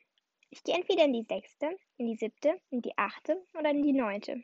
Ich 0.49 0.63
gehe 0.63 0.75
entweder 0.75 1.05
in 1.05 1.13
die 1.13 1.23
sechste, 1.23 1.77
in 1.97 2.07
die 2.07 2.17
siebte, 2.17 2.59
in 2.71 2.81
die 2.81 2.97
achte 2.97 3.41
oder 3.57 3.69
in 3.71 3.81
die 3.83 3.93
neunte. 3.93 4.43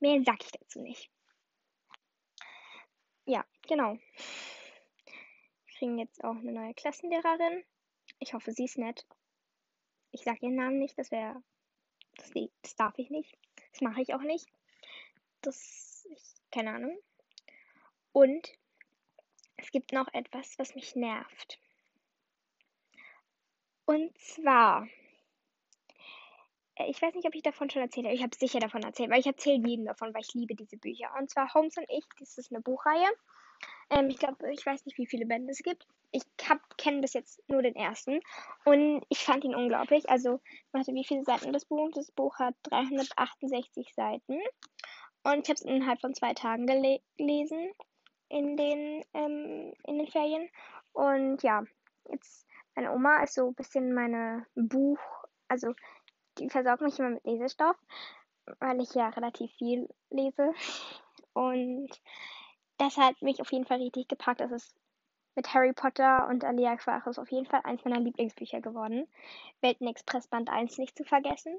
Mehr 0.00 0.22
sag 0.24 0.42
ich 0.44 0.52
dazu 0.52 0.80
nicht. 0.80 1.10
Ja, 3.28 3.44
genau. 3.66 3.98
Wir 5.66 5.74
kriegen 5.76 5.98
jetzt 5.98 6.24
auch 6.24 6.36
eine 6.36 6.50
neue 6.50 6.72
Klassenlehrerin. 6.72 7.62
Ich 8.20 8.32
hoffe, 8.32 8.52
sie 8.52 8.64
ist 8.64 8.78
nett. 8.78 9.06
Ich 10.12 10.22
sage 10.22 10.38
ihren 10.40 10.54
Namen 10.54 10.78
nicht, 10.78 10.98
das 10.98 11.10
wäre. 11.10 11.42
Das, 12.16 12.32
das, 12.62 12.76
darf 12.76 12.94
ich 12.96 13.10
nicht. 13.10 13.36
Das 13.72 13.82
mache 13.82 14.00
ich 14.00 14.14
auch 14.14 14.22
nicht. 14.22 14.48
Das. 15.42 16.06
Ich, 16.10 16.36
keine 16.50 16.72
Ahnung. 16.72 16.98
Und 18.12 18.50
es 19.56 19.70
gibt 19.72 19.92
noch 19.92 20.08
etwas, 20.14 20.58
was 20.58 20.74
mich 20.74 20.96
nervt. 20.96 21.60
Und 23.84 24.16
zwar 24.16 24.88
ich 26.86 27.00
weiß 27.02 27.14
nicht, 27.14 27.26
ob 27.26 27.34
ich 27.34 27.42
davon 27.42 27.70
schon 27.70 27.82
erzählt 27.82 28.06
habe. 28.06 28.14
Ich 28.14 28.22
habe 28.22 28.36
sicher 28.36 28.60
davon 28.60 28.82
erzählt, 28.82 29.10
weil 29.10 29.20
ich 29.20 29.26
erzähle 29.26 29.66
jedem 29.66 29.86
davon, 29.86 30.14
weil 30.14 30.22
ich 30.22 30.34
liebe 30.34 30.54
diese 30.54 30.76
Bücher. 30.76 31.10
Und 31.18 31.30
zwar 31.30 31.52
Holmes 31.54 31.76
und 31.76 31.86
ich, 31.88 32.04
das 32.18 32.38
ist 32.38 32.52
eine 32.52 32.60
Buchreihe. 32.60 33.08
Ähm, 33.90 34.08
ich 34.10 34.18
glaube, 34.18 34.52
ich 34.52 34.64
weiß 34.64 34.84
nicht, 34.86 34.98
wie 34.98 35.06
viele 35.06 35.26
Bände 35.26 35.50
es 35.50 35.58
gibt. 35.58 35.86
Ich 36.10 36.22
kenne 36.76 37.00
bis 37.00 37.12
jetzt 37.12 37.42
nur 37.48 37.62
den 37.62 37.74
ersten 37.74 38.20
und 38.64 39.04
ich 39.08 39.18
fand 39.18 39.44
ihn 39.44 39.54
unglaublich. 39.54 40.08
Also, 40.08 40.40
warte, 40.72 40.94
wie 40.94 41.04
viele 41.04 41.24
Seiten 41.24 41.52
das 41.52 41.66
Buch? 41.66 41.90
Das 41.92 42.10
Buch 42.12 42.38
hat 42.38 42.54
368 42.64 43.94
Seiten 43.94 44.40
und 45.22 45.42
ich 45.42 45.48
habe 45.48 45.54
es 45.54 45.62
innerhalb 45.62 46.00
von 46.00 46.14
zwei 46.14 46.32
Tagen 46.34 46.66
gelesen 46.66 47.70
in 48.28 48.56
den, 48.56 49.04
ähm, 49.14 49.74
in 49.84 49.98
den 49.98 50.06
Ferien. 50.06 50.48
Und 50.92 51.42
ja, 51.42 51.64
jetzt 52.10 52.46
meine 52.74 52.92
Oma 52.92 53.22
ist 53.22 53.34
so 53.34 53.48
ein 53.48 53.54
bisschen 53.54 53.92
meine 53.92 54.46
Buch, 54.54 55.00
also 55.48 55.74
die 56.38 56.50
versorgt 56.50 56.82
mich 56.82 56.98
immer 56.98 57.10
mit 57.10 57.24
Lesestoff, 57.24 57.76
weil 58.60 58.80
ich 58.80 58.94
ja 58.94 59.08
relativ 59.08 59.50
viel 59.52 59.88
lese. 60.10 60.52
Und 61.32 61.88
das 62.78 62.96
hat 62.96 63.20
mich 63.22 63.40
auf 63.40 63.52
jeden 63.52 63.66
Fall 63.66 63.78
richtig 63.78 64.08
gepackt. 64.08 64.40
Das 64.40 64.52
ist 64.52 64.74
mit 65.34 65.52
Harry 65.54 65.72
Potter 65.72 66.26
und 66.28 66.44
Alia 66.44 66.72
Aquarius 66.72 67.18
auf 67.18 67.30
jeden 67.30 67.46
Fall 67.46 67.60
eins 67.64 67.84
meiner 67.84 68.00
Lieblingsbücher 68.00 68.60
geworden. 68.60 69.06
Weltenexpress 69.60 70.26
Band 70.28 70.50
1 70.50 70.78
nicht 70.78 70.96
zu 70.96 71.04
vergessen. 71.04 71.56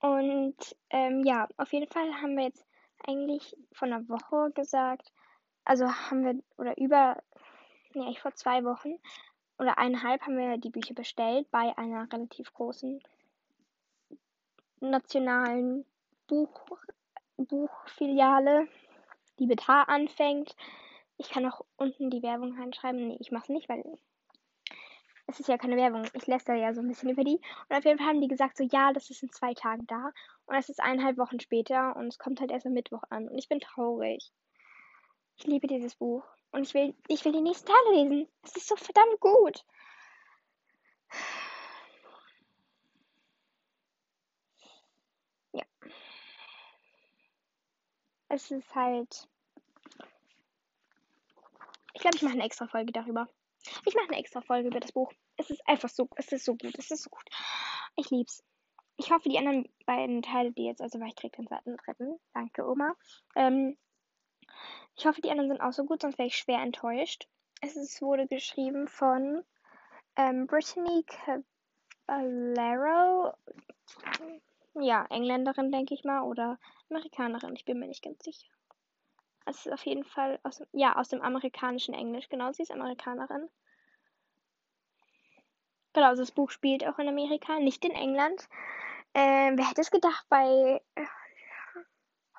Und 0.00 0.56
ähm, 0.90 1.22
ja, 1.24 1.48
auf 1.56 1.72
jeden 1.72 1.90
Fall 1.90 2.12
haben 2.20 2.36
wir 2.36 2.44
jetzt 2.44 2.66
eigentlich 3.06 3.56
vor 3.72 3.88
einer 3.88 4.06
Woche 4.08 4.52
gesagt, 4.52 5.12
also 5.64 5.86
haben 5.86 6.24
wir, 6.24 6.42
oder 6.58 6.76
über, 6.76 7.22
nee, 7.94 8.10
ich 8.10 8.20
vor 8.20 8.34
zwei 8.34 8.64
Wochen 8.64 8.98
oder 9.58 9.78
eineinhalb 9.78 10.22
haben 10.22 10.36
wir 10.36 10.58
die 10.58 10.70
Bücher 10.70 10.94
bestellt 10.94 11.50
bei 11.50 11.76
einer 11.76 12.12
relativ 12.12 12.52
großen 12.52 13.00
nationalen 14.80 15.84
Buch, 16.26 16.78
Buchfiliale, 17.36 18.68
die 19.38 19.46
mit 19.46 19.66
H 19.68 19.82
anfängt. 19.84 20.56
Ich 21.16 21.30
kann 21.30 21.46
auch 21.46 21.64
unten 21.76 22.10
die 22.10 22.22
Werbung 22.22 22.58
reinschreiben. 22.58 23.08
Nee, 23.08 23.18
ich 23.20 23.30
mach's 23.30 23.48
nicht, 23.48 23.68
weil 23.68 23.84
es 25.26 25.40
ist 25.40 25.48
ja 25.48 25.56
keine 25.56 25.76
Werbung. 25.76 26.04
Ich 26.12 26.24
da 26.24 26.54
ja 26.54 26.74
so 26.74 26.80
ein 26.80 26.88
bisschen 26.88 27.10
über 27.10 27.24
die. 27.24 27.40
Und 27.68 27.76
auf 27.76 27.84
jeden 27.84 27.98
Fall 27.98 28.08
haben 28.08 28.20
die 28.20 28.28
gesagt, 28.28 28.56
so 28.56 28.64
ja, 28.64 28.92
das 28.92 29.10
ist 29.10 29.22
in 29.22 29.30
zwei 29.30 29.54
Tagen 29.54 29.86
da. 29.86 30.12
Und 30.46 30.56
es 30.56 30.68
ist 30.68 30.80
eineinhalb 30.80 31.16
Wochen 31.16 31.40
später 31.40 31.96
und 31.96 32.08
es 32.08 32.18
kommt 32.18 32.40
halt 32.40 32.50
erst 32.50 32.66
am 32.66 32.72
Mittwoch 32.72 33.02
an. 33.10 33.28
Und 33.28 33.38
ich 33.38 33.48
bin 33.48 33.60
traurig. 33.60 34.32
Ich 35.36 35.46
liebe 35.46 35.66
dieses 35.66 35.94
Buch. 35.96 36.24
Und 36.54 36.62
ich 36.62 36.72
will, 36.72 36.94
ich 37.08 37.24
will 37.24 37.32
die 37.32 37.40
nächsten 37.40 37.66
Teile 37.66 38.04
lesen. 38.04 38.28
Es 38.44 38.54
ist 38.54 38.68
so 38.68 38.76
verdammt 38.76 39.18
gut. 39.18 39.64
Ja. 45.52 45.64
Es 48.28 48.52
ist 48.52 48.72
halt. 48.72 49.28
Ich 51.92 52.00
glaube, 52.00 52.16
ich 52.16 52.22
mache 52.22 52.34
eine 52.34 52.44
extra 52.44 52.68
Folge 52.68 52.92
darüber. 52.92 53.28
Ich 53.84 53.96
mache 53.96 54.06
eine 54.06 54.18
extra 54.18 54.40
Folge 54.40 54.68
über 54.68 54.78
das 54.78 54.92
Buch. 54.92 55.12
Es 55.36 55.50
ist 55.50 55.66
einfach 55.66 55.88
so, 55.88 56.08
es 56.14 56.30
ist 56.30 56.44
so 56.44 56.54
gut, 56.54 56.78
es 56.78 56.92
ist 56.92 57.02
so 57.02 57.10
gut. 57.10 57.24
Ich 57.96 58.10
lieb's. 58.10 58.44
Ich 58.96 59.10
hoffe, 59.10 59.28
die 59.28 59.38
anderen 59.38 59.68
beiden 59.86 60.22
Teile, 60.22 60.52
die 60.52 60.66
jetzt, 60.66 60.80
also 60.80 61.00
weil 61.00 61.08
ich 61.08 61.16
krieg 61.16 61.32
den 61.32 61.48
zweiten, 61.48 61.76
dritten, 61.78 62.20
danke 62.32 62.64
Oma, 62.64 62.94
ähm, 63.34 63.76
ich 64.96 65.06
hoffe, 65.06 65.20
die 65.20 65.30
anderen 65.30 65.48
sind 65.48 65.60
auch 65.60 65.72
so 65.72 65.84
gut, 65.84 66.02
sonst 66.02 66.18
wäre 66.18 66.28
ich 66.28 66.36
schwer 66.36 66.60
enttäuscht. 66.60 67.26
Es 67.60 67.76
ist, 67.76 68.00
wurde 68.02 68.26
geschrieben 68.26 68.88
von 68.88 69.42
ähm, 70.16 70.46
Brittany 70.46 71.04
Caballero. 72.06 73.34
Ja, 74.74 75.06
Engländerin, 75.10 75.72
denke 75.72 75.94
ich 75.94 76.04
mal, 76.04 76.22
oder 76.22 76.58
Amerikanerin, 76.90 77.54
ich 77.54 77.64
bin 77.64 77.78
mir 77.78 77.86
nicht 77.86 78.02
ganz 78.02 78.22
sicher. 78.24 78.48
Es 79.46 79.66
ist 79.66 79.72
auf 79.72 79.84
jeden 79.84 80.04
Fall 80.04 80.38
aus, 80.42 80.62
ja, 80.72 80.96
aus 80.96 81.08
dem 81.08 81.22
amerikanischen 81.22 81.94
Englisch. 81.94 82.28
Genau, 82.28 82.52
sie 82.52 82.62
ist 82.62 82.72
Amerikanerin. 82.72 83.48
Genau, 85.92 86.06
also 86.08 86.22
das 86.22 86.32
Buch 86.32 86.50
spielt 86.50 86.84
auch 86.86 86.98
in 86.98 87.08
Amerika, 87.08 87.58
nicht 87.60 87.84
in 87.84 87.92
England. 87.92 88.48
Ähm, 89.12 89.56
wer 89.56 89.68
hätte 89.68 89.80
es 89.80 89.90
gedacht 89.90 90.26
bei 90.28 90.82
äh, 90.96 91.06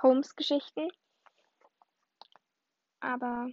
Holmes 0.02 0.36
Geschichten? 0.36 0.90
Aber 3.06 3.50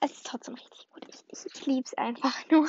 es 0.00 0.12
ist 0.12 0.26
trotzdem 0.26 0.54
richtig 0.54 0.88
gut. 0.90 1.04
Ich, 1.08 1.24
ich, 1.28 1.46
ich 1.54 1.66
liebe 1.66 1.84
es 1.84 1.94
einfach 1.94 2.34
nur. 2.50 2.68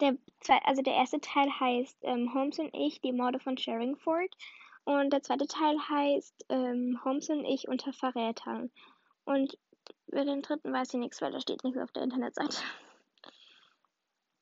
Der, 0.00 0.16
also 0.64 0.82
der 0.82 0.94
erste 0.94 1.20
Teil 1.20 1.48
heißt 1.48 1.98
ähm, 2.02 2.34
Holmes 2.34 2.58
und 2.58 2.74
ich, 2.74 3.00
die 3.00 3.12
Morde 3.12 3.38
von 3.38 3.56
Sherringford. 3.56 4.36
Und 4.84 5.12
der 5.12 5.22
zweite 5.22 5.46
Teil 5.46 5.78
heißt 5.88 6.46
ähm, 6.48 7.00
Holmes 7.04 7.28
und 7.30 7.44
ich 7.44 7.68
unter 7.68 7.92
Verrätern. 7.92 8.72
Und 9.24 9.56
über 10.08 10.24
den 10.24 10.42
dritten 10.42 10.72
weiß 10.72 10.94
ich 10.94 11.00
nichts, 11.00 11.22
weil 11.22 11.30
da 11.30 11.40
steht 11.40 11.62
nichts 11.62 11.78
auf 11.80 11.92
der 11.92 12.02
Internetseite. 12.02 12.56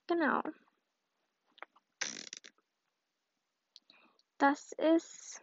Genau. 0.07 0.42
Das 4.40 4.73
ist 4.73 5.42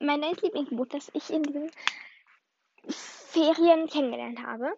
mein 0.00 0.18
neues 0.18 0.42
Lieblingsbuch, 0.42 0.86
das 0.86 1.12
ich 1.14 1.30
in 1.30 1.44
diesen 1.44 1.70
Ferien 2.88 3.86
kennengelernt 3.86 4.42
habe. 4.42 4.76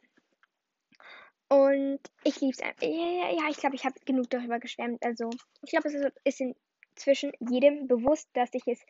Und 1.48 2.00
ich 2.24 2.42
liebe 2.42 2.52
es 2.52 2.60
einfach. 2.60 2.82
Ja, 2.82 3.30
ja, 3.30 3.48
ich 3.48 3.56
glaube, 3.56 3.74
ich 3.74 3.86
habe 3.86 3.98
genug 4.04 4.28
darüber 4.28 4.58
geschwärmt. 4.58 5.02
Also, 5.02 5.30
ich 5.62 5.70
glaube, 5.70 5.88
es 5.88 6.12
ist 6.24 6.54
inzwischen 6.94 7.32
jedem 7.40 7.88
bewusst, 7.88 8.28
dass 8.34 8.50
ich 8.52 8.66
es 8.66 8.80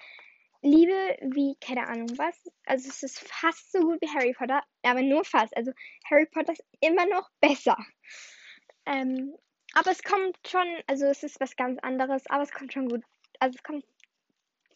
liebe 0.60 1.16
wie, 1.20 1.54
keine 1.60 1.86
Ahnung 1.86 2.18
was. 2.18 2.50
Also, 2.66 2.88
es 2.88 3.04
ist 3.04 3.20
fast 3.20 3.70
so 3.70 3.78
gut 3.78 4.00
wie 4.00 4.08
Harry 4.08 4.32
Potter, 4.32 4.64
aber 4.82 5.02
nur 5.02 5.24
fast. 5.24 5.56
Also, 5.56 5.70
Harry 6.10 6.26
Potter 6.26 6.52
ist 6.52 6.64
immer 6.80 7.06
noch 7.06 7.30
besser. 7.40 7.76
Ähm, 8.86 9.36
aber 9.74 9.90
es 9.90 10.02
kommt 10.02 10.36
schon, 10.46 10.66
also 10.86 11.06
es 11.06 11.22
ist 11.22 11.40
was 11.40 11.56
ganz 11.56 11.78
anderes, 11.80 12.26
aber 12.28 12.42
es 12.42 12.52
kommt 12.52 12.72
schon 12.72 12.88
gut. 12.88 13.02
Also 13.38 13.56
es 13.56 13.62
kommt 13.62 13.84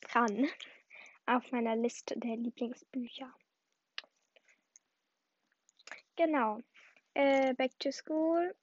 dran 0.00 0.48
auf 1.26 1.50
meiner 1.52 1.76
Liste 1.76 2.18
der 2.18 2.36
Lieblingsbücher. 2.36 3.32
Genau. 6.16 6.60
Äh, 7.14 7.54
back 7.54 7.78
to 7.78 7.92
School. 7.92 8.54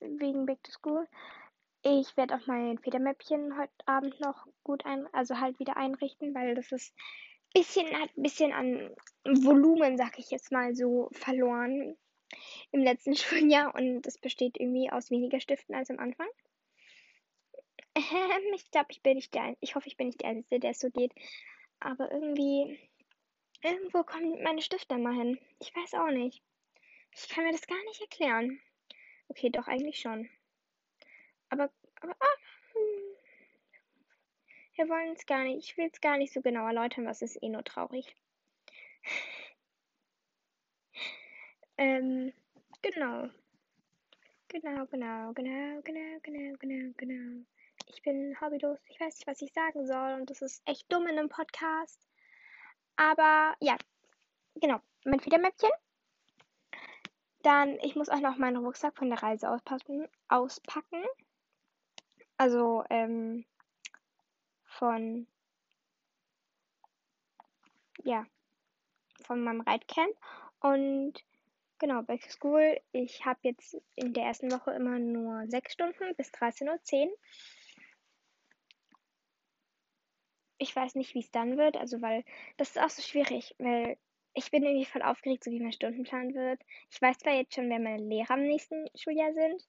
Wegen 0.00 0.46
Back 0.46 0.62
to 0.64 0.72
School. 0.72 1.06
Ich 1.84 2.16
werde 2.16 2.36
auch 2.36 2.46
mein 2.46 2.78
Federmäppchen 2.78 3.58
heute 3.58 3.72
Abend 3.86 4.18
noch 4.20 4.46
gut 4.64 4.84
ein, 4.86 5.06
also 5.12 5.38
halt 5.40 5.58
wieder 5.58 5.76
einrichten, 5.76 6.34
weil 6.34 6.54
das 6.54 6.72
ist 6.72 6.94
bisschen, 7.52 7.86
hat 8.00 8.16
ein 8.16 8.22
bisschen 8.22 8.52
an 8.52 8.90
Volumen, 9.24 9.96
sag 9.96 10.18
ich 10.18 10.30
jetzt 10.30 10.52
mal 10.52 10.74
so, 10.74 11.08
verloren 11.12 11.96
im 12.70 12.82
letzten 12.82 13.14
Schuljahr 13.16 13.74
und 13.74 14.02
das 14.02 14.18
besteht 14.18 14.58
irgendwie 14.58 14.90
aus 14.90 15.10
weniger 15.10 15.40
Stiften 15.40 15.74
als 15.74 15.90
am 15.90 15.98
Anfang. 15.98 16.28
Ähm, 17.94 18.54
ich 18.54 18.70
glaube, 18.70 18.88
ich 18.90 19.02
bin 19.02 19.16
nicht 19.16 19.34
der, 19.34 19.56
ich 19.60 19.74
hoffe, 19.74 19.88
ich 19.88 19.96
bin 19.96 20.06
nicht 20.06 20.22
der 20.22 20.30
Einzige, 20.30 20.60
der 20.60 20.70
es 20.70 20.80
so 20.80 20.90
geht. 20.90 21.12
Aber 21.80 22.10
irgendwie, 22.10 22.78
irgendwo 23.62 24.02
kommen 24.02 24.42
meine 24.42 24.62
Stifte 24.62 24.96
mal 24.96 25.14
hin. 25.14 25.38
Ich 25.60 25.74
weiß 25.74 25.94
auch 25.94 26.10
nicht. 26.10 26.42
Ich 27.14 27.28
kann 27.28 27.44
mir 27.44 27.52
das 27.52 27.66
gar 27.66 27.82
nicht 27.84 28.00
erklären. 28.00 28.60
Okay, 29.28 29.50
doch, 29.50 29.68
eigentlich 29.68 30.00
schon. 30.00 30.28
Aber, 31.50 31.70
aber, 32.00 32.16
ah, 32.18 32.36
hm. 32.72 33.16
wir 34.76 34.88
wollen 34.88 35.12
es 35.12 35.26
gar 35.26 35.44
nicht. 35.44 35.68
Ich 35.68 35.76
will 35.76 35.90
es 35.92 36.00
gar 36.00 36.16
nicht 36.16 36.32
so 36.32 36.40
genau 36.40 36.66
erläutern, 36.66 37.04
was 37.06 37.20
ist 37.20 37.42
eh 37.42 37.48
nur 37.48 37.64
traurig. 37.64 38.14
Ähm, 41.76 42.32
Genau. 42.82 43.28
Genau, 44.48 44.86
genau, 44.86 45.32
genau, 45.32 45.80
genau, 45.82 46.18
genau, 46.22 46.56
genau, 46.58 46.92
genau. 46.96 47.44
ich 47.86 48.02
bin 48.02 48.36
hobbylos. 48.40 48.80
Ich 48.88 48.98
weiß 49.00 49.16
nicht, 49.16 49.26
was 49.28 49.40
ich 49.40 49.52
sagen 49.52 49.86
soll. 49.86 50.14
Und 50.14 50.30
das 50.30 50.42
ist 50.42 50.62
echt 50.66 50.92
dumm 50.92 51.06
in 51.06 51.16
einem 51.16 51.28
Podcast. 51.28 52.08
Aber 52.96 53.54
ja, 53.60 53.76
genau. 54.56 54.80
Mein 55.04 55.20
Federmäppchen. 55.20 55.70
Dann, 57.42 57.78
ich 57.82 57.94
muss 57.94 58.08
auch 58.08 58.20
noch 58.20 58.36
meinen 58.36 58.56
Rucksack 58.56 58.96
von 58.96 59.08
der 59.08 59.22
Reise 59.22 59.48
auspacken. 59.48 60.08
auspacken. 60.28 61.04
Also, 62.36 62.84
ähm, 62.90 63.44
von, 64.64 65.26
ja, 68.02 68.26
von 69.24 69.42
meinem 69.44 69.60
Reitcamp. 69.60 70.16
Und 70.60 71.24
genau, 71.82 72.02
Back 72.02 72.22
to 72.22 72.30
School. 72.30 72.80
Ich 72.92 73.26
habe 73.26 73.40
jetzt 73.42 73.76
in 73.96 74.14
der 74.14 74.24
ersten 74.24 74.52
Woche 74.52 74.70
immer 74.70 75.00
nur 75.00 75.48
sechs 75.48 75.72
Stunden 75.72 76.14
bis 76.16 76.30
13.10 76.30 77.08
Uhr. 77.08 77.18
Ich 80.58 80.74
weiß 80.76 80.94
nicht, 80.94 81.12
wie 81.14 81.18
es 81.18 81.32
dann 81.32 81.58
wird, 81.58 81.76
also 81.76 82.00
weil 82.00 82.24
das 82.56 82.70
ist 82.70 82.78
auch 82.78 82.88
so 82.88 83.02
schwierig, 83.02 83.56
weil 83.58 83.98
ich 84.32 84.52
bin 84.52 84.62
irgendwie 84.62 84.84
voll 84.86 85.02
aufgeregt, 85.02 85.42
so 85.42 85.50
wie 85.50 85.58
mein 85.58 85.72
Stundenplan 85.72 86.34
wird. 86.34 86.60
Ich 86.88 87.02
weiß 87.02 87.18
zwar 87.18 87.34
jetzt 87.34 87.54
schon, 87.54 87.68
wer 87.68 87.80
meine 87.80 88.02
Lehrer 88.02 88.34
im 88.34 88.44
nächsten 88.44 88.86
Schuljahr 88.94 89.34
sind, 89.34 89.66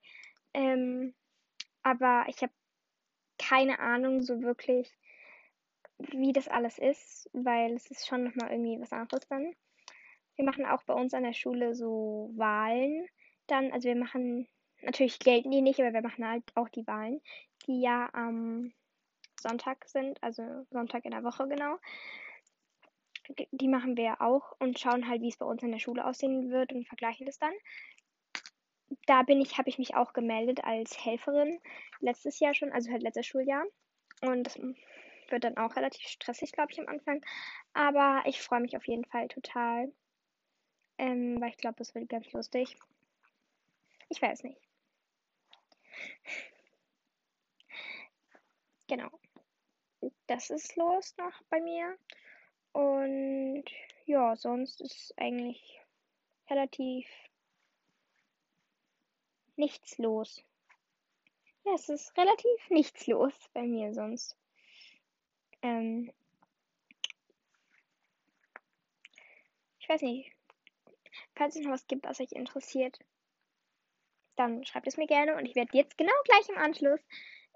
ähm, 0.54 1.16
aber 1.82 2.26
ich 2.28 2.44
habe 2.44 2.54
keine 3.40 3.80
Ahnung 3.80 4.22
so 4.22 4.44
wirklich, 4.44 4.96
wie 5.98 6.32
das 6.32 6.48
alles 6.48 6.78
ist, 6.78 7.28
weil 7.34 7.74
es 7.74 7.90
ist 7.90 8.06
schon 8.06 8.24
nochmal 8.24 8.52
irgendwie 8.52 8.80
was 8.80 8.94
anderes 8.94 9.28
dann. 9.28 9.56
Wir 10.36 10.46
machen 10.46 10.66
auch 10.66 10.84
bei 10.84 10.94
uns 10.94 11.14
an 11.14 11.24
der 11.24 11.34
Schule 11.34 11.76
so 11.76 12.32
Wahlen 12.36 13.08
dann. 13.48 13.72
Also 13.72 13.88
wir 13.88 13.96
machen, 13.96 14.48
natürlich 14.82 15.20
gelten 15.20 15.52
die 15.52 15.62
nicht, 15.62 15.80
aber 15.80 15.94
wir 15.94 16.02
machen 16.02 16.28
halt 16.28 16.44
auch 16.56 16.70
die 16.70 16.88
Wahlen, 16.88 17.22
die 17.68 17.82
ja 17.82 18.10
am 18.14 18.74
Sonntag 19.40 19.86
sind, 19.88 20.22
also 20.24 20.44
Sonntag 20.72 21.06
in 21.06 21.12
der 21.12 21.24
Woche 21.24 21.48
genau. 21.48 21.78
Die 23.52 23.68
machen 23.68 23.96
wir 23.96 24.22
auch 24.22 24.54
und 24.60 24.80
schauen 24.80 25.08
halt, 25.08 25.22
wie 25.22 25.30
es 25.30 25.38
bei 25.38 25.46
uns 25.46 25.64
in 25.64 25.72
der 25.72 25.80
Schule 25.80 26.06
aussehen 26.06 26.52
wird 26.52 26.74
und 26.74 26.88
vergleichen 26.88 27.26
das 27.26 27.40
dann. 27.40 27.54
Da 29.06 29.24
bin 29.24 29.42
ich, 29.42 29.58
habe 29.58 29.70
ich 29.70 29.78
mich 29.78 29.96
auch 29.96 30.14
gemeldet 30.14 30.64
als 30.64 31.04
Helferin 31.04 31.60
letztes 32.00 32.40
Jahr 32.40 32.54
schon, 32.54 32.72
also 32.72 32.92
halt 32.92 33.02
letztes 33.02 33.26
Schuljahr. 33.26 33.66
Und 34.22 34.44
das 34.44 34.60
wird 35.30 35.44
dann 35.44 35.58
auch 35.58 35.76
relativ 35.76 36.06
stressig, 36.06 36.52
glaube 36.52 36.72
ich, 36.72 36.80
am 36.80 36.88
Anfang. 36.88 37.22
Aber 37.74 38.24
ich 38.26 38.42
freue 38.42 38.62
mich 38.62 38.78
auf 38.78 38.88
jeden 38.88 39.06
Fall 39.06 39.28
total. 39.30 39.92
Ähm, 40.98 41.40
weil 41.42 41.50
ich 41.50 41.58
glaube, 41.58 41.76
das 41.78 41.94
wird 41.96 42.10
ganz 42.10 42.32
lustig. 42.32 42.78
Ich 44.10 44.22
weiß 44.22 44.44
nicht. 44.44 44.62
Genau. 48.88 49.10
Das 50.28 50.50
ist 50.50 50.76
los 50.76 51.16
noch 51.18 51.42
bei 51.50 51.62
mir. 51.62 51.98
Und 52.74 53.66
ja, 54.06 54.36
sonst 54.36 54.82
ist 54.82 55.14
eigentlich 55.18 55.80
relativ 56.50 57.08
nichts 59.56 59.98
los. 59.98 60.44
Ja, 61.66 61.74
es 61.76 61.88
ist 61.88 62.18
relativ 62.18 62.70
nichts 62.70 63.08
los 63.08 63.34
bei 63.54 63.62
mir 63.64 63.94
sonst. 63.94 64.38
Ähm, 65.62 66.12
ich 69.80 69.88
weiß 69.88 70.02
nicht. 70.02 70.33
Falls 71.36 71.56
es 71.56 71.64
noch 71.64 71.72
was 71.72 71.88
gibt, 71.88 72.06
was 72.06 72.20
euch 72.20 72.32
interessiert, 72.32 73.00
dann 74.36 74.66
schreibt 74.66 74.88
es 74.88 74.98
mir 74.98 75.08
gerne 75.08 75.36
und 75.36 75.46
ich 75.46 75.56
werde 75.56 75.78
jetzt 75.78 75.98
genau 75.98 76.14
gleich 76.26 76.50
im 76.50 76.58
Anschluss 76.58 77.00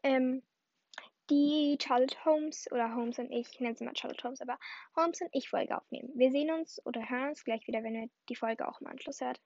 ähm, 0.04 0.44
die 1.30 1.78
Charlotte 1.82 2.24
Holmes 2.26 2.72
oder 2.72 2.96
Holmes 2.96 3.20
und 3.20 3.32
ich, 3.32 3.50
ich 3.52 3.60
nenne 3.60 3.76
sie 3.76 3.84
mal 3.84 3.96
Charlotte 3.96 4.24
Holmes, 4.24 4.42
aber 4.42 4.58
Holmes 4.96 5.22
und 5.22 5.30
ich 5.34 5.50
Folge 5.50 5.78
aufnehmen. 5.78 6.12
Wir 6.16 6.32
sehen 6.32 6.52
uns 6.52 6.84
oder 6.86 7.10
hören 7.10 7.30
uns 7.30 7.44
gleich 7.44 7.68
wieder, 7.68 7.84
wenn 7.84 7.96
ihr 7.96 8.10
die 8.30 8.36
Folge 8.36 8.68
auch 8.68 8.80
im 8.82 8.88
Anschluss 8.88 9.22
hört. 9.22 9.40